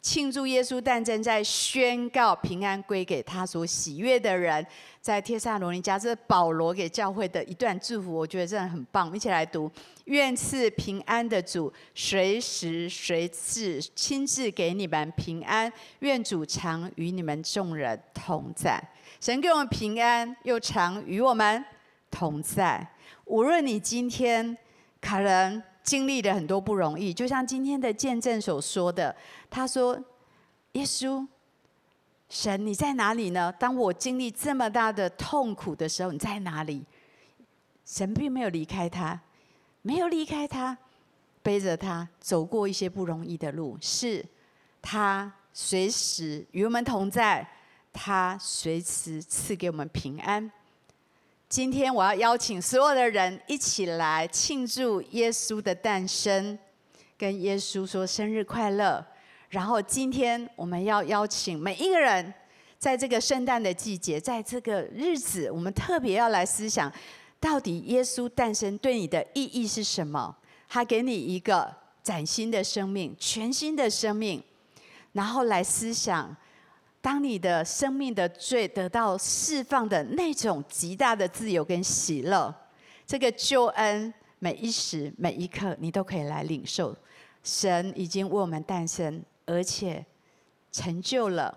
[0.00, 4.64] 庆祝耶稣诞生，在宣告平安归给他所喜悦的人，
[5.00, 9.14] 在帖撒罗尼迦，这是保罗给教会的一段祝福，我觉得真的很棒。
[9.14, 9.70] 一起来读：
[10.04, 15.70] 愿赐平安的主，随时随地亲自给你们平安。
[15.98, 18.82] 愿主常与你们众人同在。
[19.20, 21.62] 神给我们平安，又常与我们
[22.10, 22.86] 同在。
[23.24, 24.56] 无论你今天
[25.00, 25.62] 可能。
[25.88, 29.16] 经历了很多不容易，就像今天的见证所说的，
[29.48, 29.98] 他说
[30.72, 31.26] ：“耶稣，
[32.28, 33.50] 神，你在哪里呢？
[33.58, 36.84] 当我经历这么大的痛苦的时候，你在哪里？”
[37.86, 39.18] 神并没有离开他，
[39.80, 40.76] 没有离开他，
[41.42, 44.22] 背着他走过一些不容易的路，是
[44.82, 47.48] 他随时与我们同在，
[47.94, 50.52] 他随时赐给我们平安。
[51.48, 56.58] 今天我要邀请所有的人一起来庆祝耶稣的诞生，
[57.16, 59.02] 跟耶稣说生日快乐。
[59.48, 62.34] 然后今天我们要邀请每一个人，
[62.78, 66.92] 在这个圣诞的季节，在这个日子，我们特别要来思想，
[67.40, 70.36] 到底耶稣诞生对你的意义是什么？
[70.68, 74.42] 他给你一个崭新的生命，全新的生命，
[75.12, 76.36] 然后来思想。
[77.00, 82.52] 当你的生命的罪得到释放的那种极大的自由跟喜乐，
[83.06, 86.94] 这个救恩每一时每一刻你都可以来领受。
[87.42, 90.04] 神已经为我们诞生，而且
[90.72, 91.56] 成就了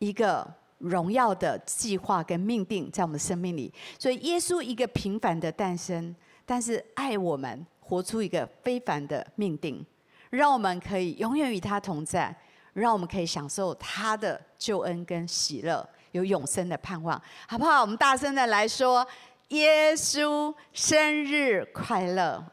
[0.00, 0.46] 一个
[0.78, 3.72] 荣耀的计划跟命定在我们生命里。
[3.98, 9.86] 所以耶稣一个平凡的诞生，但是爱我们，活出一个非凡的命定，
[10.30, 12.36] 让我们可以永远与他同在。
[12.72, 17.80] 让我们可以享受他的救恩跟喜乐，有永生的盼望，好不好？
[17.80, 19.04] 我们大声的来说
[19.48, 22.44] ：“耶稣生日快乐！”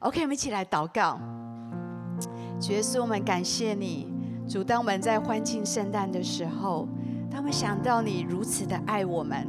[0.00, 1.18] OK，我们一起来祷告。
[2.60, 4.10] 主耶稣，我们感谢你，
[4.48, 4.62] 主。
[4.62, 6.88] 当我们在欢庆圣诞的时候，
[7.30, 9.46] 当我们想到你如此的爱我们，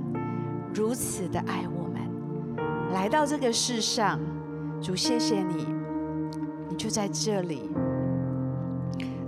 [0.74, 2.02] 如此的爱我们，
[2.94, 4.20] 来到这个世上，
[4.82, 5.68] 主，谢谢你，
[6.68, 7.70] 你就在这里。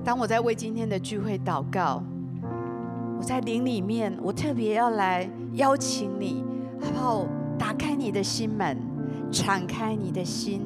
[0.04, 2.04] 当我在为今天的聚会祷告，
[3.19, 6.41] 我在灵里面，我特别要来邀请你，
[6.82, 7.27] 好不好？
[7.58, 8.77] 打开你的心门，
[9.29, 10.62] 敞开你的心。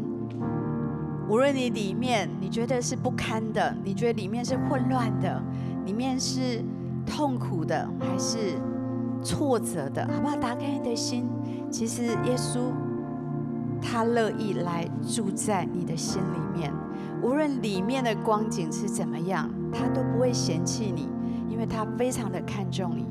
[1.28, 5.42] 无论你里面你觉得是不堪的，你觉得里面是混乱的，
[5.84, 6.64] 里面是
[7.08, 8.62] 痛苦的，还是
[9.24, 10.36] 挫折的，好不好？
[10.36, 11.28] 打开你的心，
[11.72, 12.60] 其实耶稣
[13.82, 16.72] 他乐意来住在你的心里面。
[17.24, 21.10] 无论里面的光景是怎么样，他都不会嫌弃你，
[21.54, 23.06] 因为他非常的看重你，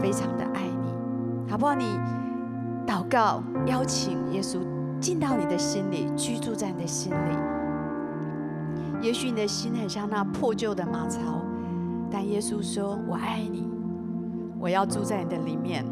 [0.00, 1.74] 非常的爱你，好不好？
[1.74, 1.84] 你
[2.86, 4.60] 祷告，邀请耶稣
[5.00, 7.36] 进到你的心里，居住在你的心里。
[9.02, 11.42] 也许你的心很像那破旧的马槽，
[12.12, 13.68] 但耶稣说：“我爱你，
[14.60, 15.84] 我要住在你的里面。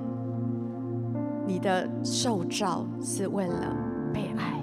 [1.48, 3.76] 你的受造是为了
[4.14, 4.62] 被爱。”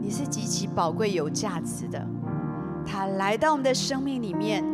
[0.00, 2.02] 你是极其宝贵、有价值的。
[2.86, 4.64] 他来到我们的生命里面，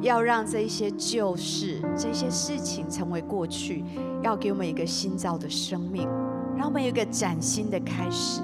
[0.00, 3.84] 要让这一些旧事、这些事情成为过去，
[4.22, 6.08] 要给我们一个新造的生命，
[6.56, 8.40] 让我们有一个崭新的开始，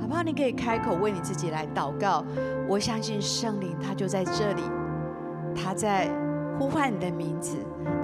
[0.00, 0.22] 好不好？
[0.22, 2.24] 你可以开口为你自己来祷告。
[2.66, 4.62] 我相信圣灵他就在这里，
[5.54, 6.10] 他在
[6.58, 7.56] 呼唤你的名字，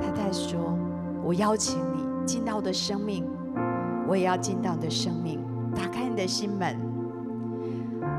[0.03, 0.77] 他在说
[1.25, 3.27] ：“我邀请你进到我的生命，
[4.07, 5.41] 我也要进到你的生命，
[5.75, 6.79] 打开你的心门。”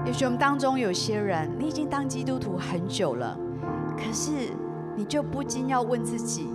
[0.05, 3.37] 也许我们当中有些人，你已经当基督徒很久了，
[3.97, 4.31] 可是
[4.95, 6.47] 你就不禁要问自己：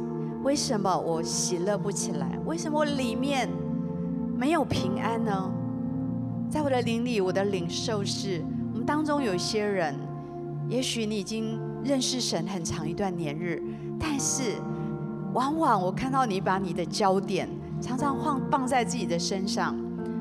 [0.42, 2.38] 为什么我喜乐不起来？
[2.46, 3.48] 为什么我里面
[4.36, 5.50] 没有平安呢？
[6.48, 9.94] 在我的灵里，我的领受是：我们当中有些人，
[10.68, 13.62] 也许你已经认识神很长一段年日，
[13.98, 14.54] 但是
[15.32, 17.48] 往往我看到你把你的焦点
[17.80, 19.76] 常常放放在自己的身上，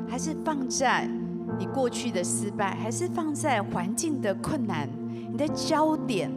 [0.08, 1.10] 还是放在。
[1.58, 4.88] 你过去的失败，还是放在环境的困难，
[5.32, 6.32] 你的焦点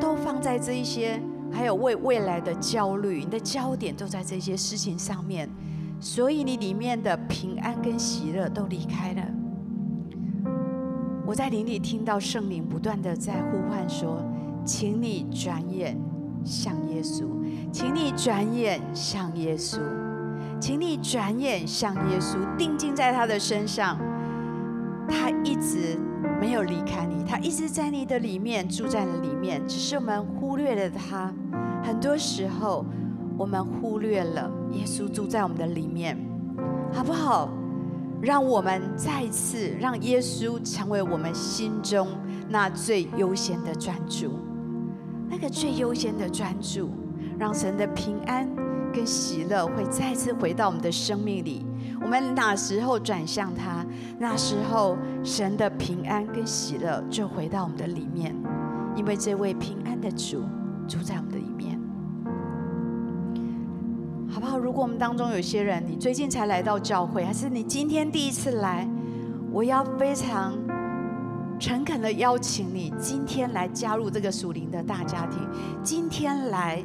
[0.00, 1.20] 都放在这一些，
[1.50, 5.48] 还有为未来的焦虑，你的焦点都在这些事情上面，
[6.00, 9.22] 所以你里面的平安跟喜乐都离开了。
[11.26, 14.22] 我在灵里听到圣灵不断的在呼唤说
[14.64, 15.98] ：“请你转眼
[16.44, 17.24] 向耶稣，
[17.72, 19.78] 请你转眼向耶稣。”
[20.60, 23.98] 请你转眼向耶稣，定睛在他的身上。
[25.06, 25.98] 他一直
[26.40, 29.62] 没有离开你，他一直在你的里面，住在了里面。
[29.66, 31.32] 只是我们忽略了他。
[31.82, 32.84] 很多时候，
[33.36, 36.18] 我们忽略了耶稣住在我们的里面，
[36.92, 37.50] 好不好？
[38.20, 42.08] 让我们再一次让耶稣成为我们心中
[42.48, 44.38] 那最优先的专注，
[45.28, 46.90] 那个最优先的专注，
[47.38, 48.48] 让神的平安
[48.94, 51.66] 跟喜乐会再次回到我们的生命里。
[52.00, 53.84] 我们哪时候转向他，
[54.18, 58.34] 那时候神的平安跟喜乐就回到我们的里面，
[58.94, 60.42] 因为这位平安的主
[60.86, 61.80] 住在我们的里面。
[64.28, 64.58] 好不好？
[64.58, 68.88] 如果我们当中有些人，你最近才来到教会，还是你今天第一次来，
[69.52, 70.52] 我要非常
[71.60, 75.38] 诚恳的邀请你，今天来加入这个属灵的大家庭，
[75.84, 76.82] 今天来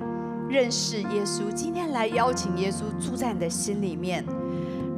[0.47, 4.23] 认识耶稣，今天来邀请耶稣住在你的心里面。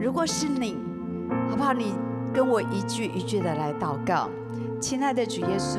[0.02, 0.76] 如果是你，
[1.48, 1.74] 好不好？
[1.74, 1.94] 你
[2.34, 4.28] 跟我一句一句的来祷告，
[4.80, 5.78] 亲爱的主耶稣，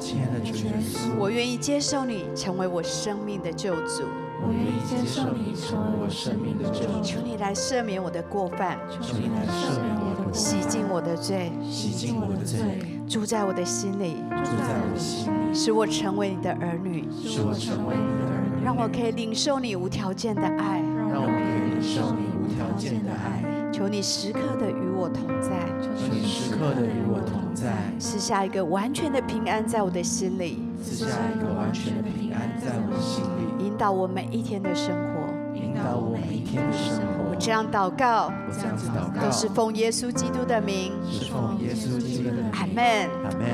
[0.00, 4.04] 亲爱的主耶稣，我愿意接受你成为我生命的救主。
[4.40, 7.02] 我愿意接受你成为我生命的救主。
[7.02, 12.58] 求你来赦免我的过犯，求你来赦免我的过犯，洗净我的罪，洗净我的罪，
[13.06, 20.80] 住在我的心里，住在我的心里，使我成为你的儿女，使我成为你的儿女，让我可以领受你无条件的爱，
[21.12, 23.57] 让我可以领受你无条件的爱。
[23.78, 25.50] 求你时刻的与我同在，
[25.80, 33.64] 求你时刻的与我同在，赐下一个完全的平安在我的心里，赐下一个完全的平安在我的心里。
[33.64, 37.30] 引导我每一天的生活，引导我每一天的生活。
[37.30, 42.50] 我这样祷告，我这样子祷告，都是奉耶稣基督的名，是奉耶稣基督的名。
[42.54, 43.46] 阿门，阿门。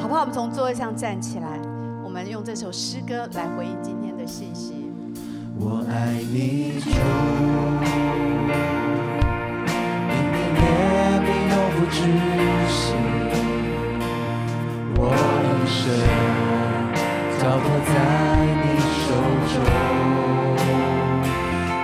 [0.00, 0.22] 好不好？
[0.22, 1.60] 我们从座位上站起来，
[2.02, 4.90] 我们用这首诗歌来回应今天的信息。
[5.60, 6.90] 我爱你，主，
[11.10, 11.98] 怜悯永不止
[12.68, 12.94] 息，
[14.94, 15.00] 我
[15.42, 15.82] 一生
[17.40, 17.92] 交托在
[18.62, 18.64] 你。
[19.00, 19.06] 手
[19.50, 19.52] 中，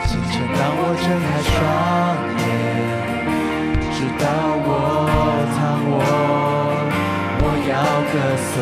[0.07, 1.55] 清晨当我睁开双
[2.39, 2.41] 眼，
[3.91, 4.25] 直到
[4.65, 4.69] 我
[5.57, 5.59] 躺
[5.91, 5.93] 卧，
[7.43, 7.75] 我要
[8.13, 8.15] 歌
[8.47, 8.55] 颂，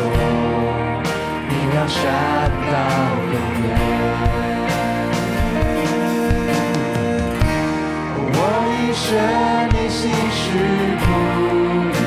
[1.47, 1.95] 你良善
[2.71, 2.73] 到
[3.31, 3.67] 永远。
[8.33, 8.39] 我
[8.73, 9.05] 一生
[10.05, 10.43] 一世
[11.01, 11.05] 不
[11.89, 11.99] 移，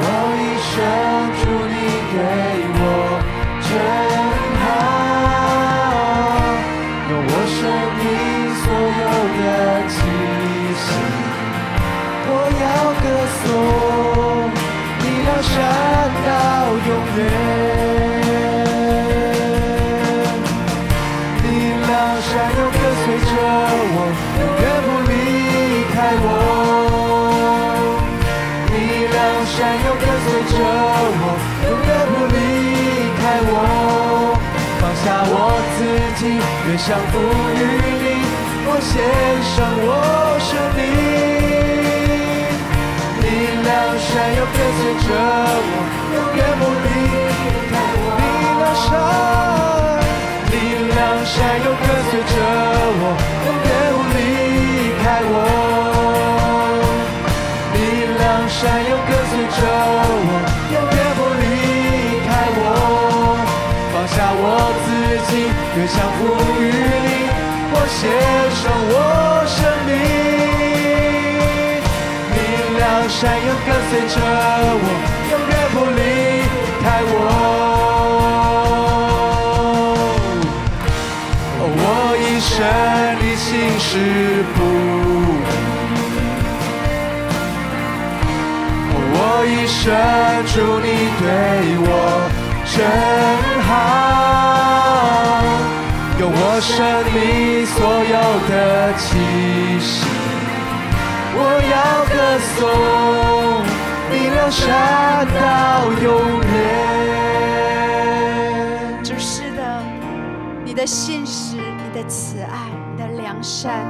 [0.00, 0.02] 我
[0.38, 0.72] 一生
[38.98, 39.06] 献
[39.54, 39.54] 上
[39.86, 39.88] 我
[40.42, 40.80] 生命。
[43.22, 43.24] 你
[43.62, 45.08] 良善又跟随着
[45.70, 45.72] 我，
[46.14, 46.86] 永远不离
[47.70, 48.04] 开我。
[48.18, 48.20] 你
[48.58, 48.90] 良善，
[50.50, 50.54] 你
[50.90, 50.98] 良
[51.30, 52.34] 善又跟随着
[52.98, 53.02] 我，
[53.46, 54.18] 永远不离
[54.98, 55.32] 开我。
[57.72, 57.76] 你
[58.18, 58.20] 良
[58.50, 59.60] 善又跟随着
[60.26, 60.30] 我，
[60.74, 61.44] 永远不离
[62.26, 62.28] 开
[62.58, 62.60] 我。
[63.92, 64.42] 放下我
[64.82, 64.86] 自
[65.30, 65.32] 己，
[65.76, 66.97] 愿降服。
[68.00, 68.94] 献上我
[69.44, 69.90] 生命，
[72.30, 72.36] 你
[72.78, 74.16] 良善又跟随着
[74.82, 74.86] 我，
[75.32, 76.00] 永远不离
[76.80, 77.12] 开我。
[81.60, 81.82] 我
[82.22, 82.54] 一生
[83.20, 83.46] 你心
[83.80, 83.90] 事
[84.54, 84.58] 不，
[89.12, 89.76] 我一生
[90.54, 90.86] 祝你
[91.18, 91.24] 对
[91.82, 91.86] 我
[92.64, 92.76] 真
[93.66, 93.68] 好。
[96.20, 96.74] 用我生
[97.92, 98.16] 有
[98.48, 99.18] 的气
[99.80, 100.04] 息，
[101.34, 101.38] 我
[101.72, 102.56] 要歌颂
[104.10, 105.38] 你良善到
[106.02, 106.06] 永
[106.52, 106.56] 远。
[109.02, 109.60] 就是的，
[110.64, 113.84] 你的信实，你的慈爱，你的良善，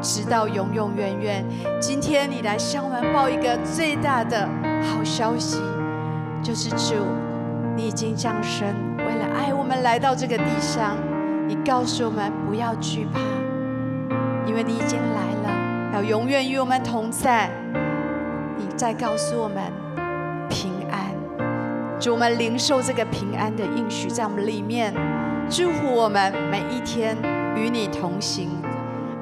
[0.00, 1.44] 直到永永远远。
[1.80, 4.48] 今天你来向我们报一个最大的
[4.82, 5.60] 好消息，
[6.42, 6.94] 就是主，
[7.76, 10.96] 你已经降生，为了爱我们来到这个地上。
[11.48, 13.18] 你告诉我们不要惧怕，
[14.46, 17.50] 因为你已经来了，要永远与我们同在。
[18.56, 19.62] 你再告诉我们
[20.48, 21.14] 平安，
[21.98, 24.92] 祝我们领受这个平安的应许在我们里面，
[25.48, 27.16] 祝福我们每一天
[27.56, 28.50] 与你同行，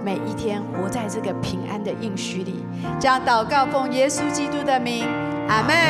[0.04, 2.64] 每一天活在这个平安的应许里。
[2.98, 5.06] 将祷告奉耶稣基督的名，
[5.48, 5.74] 阿门。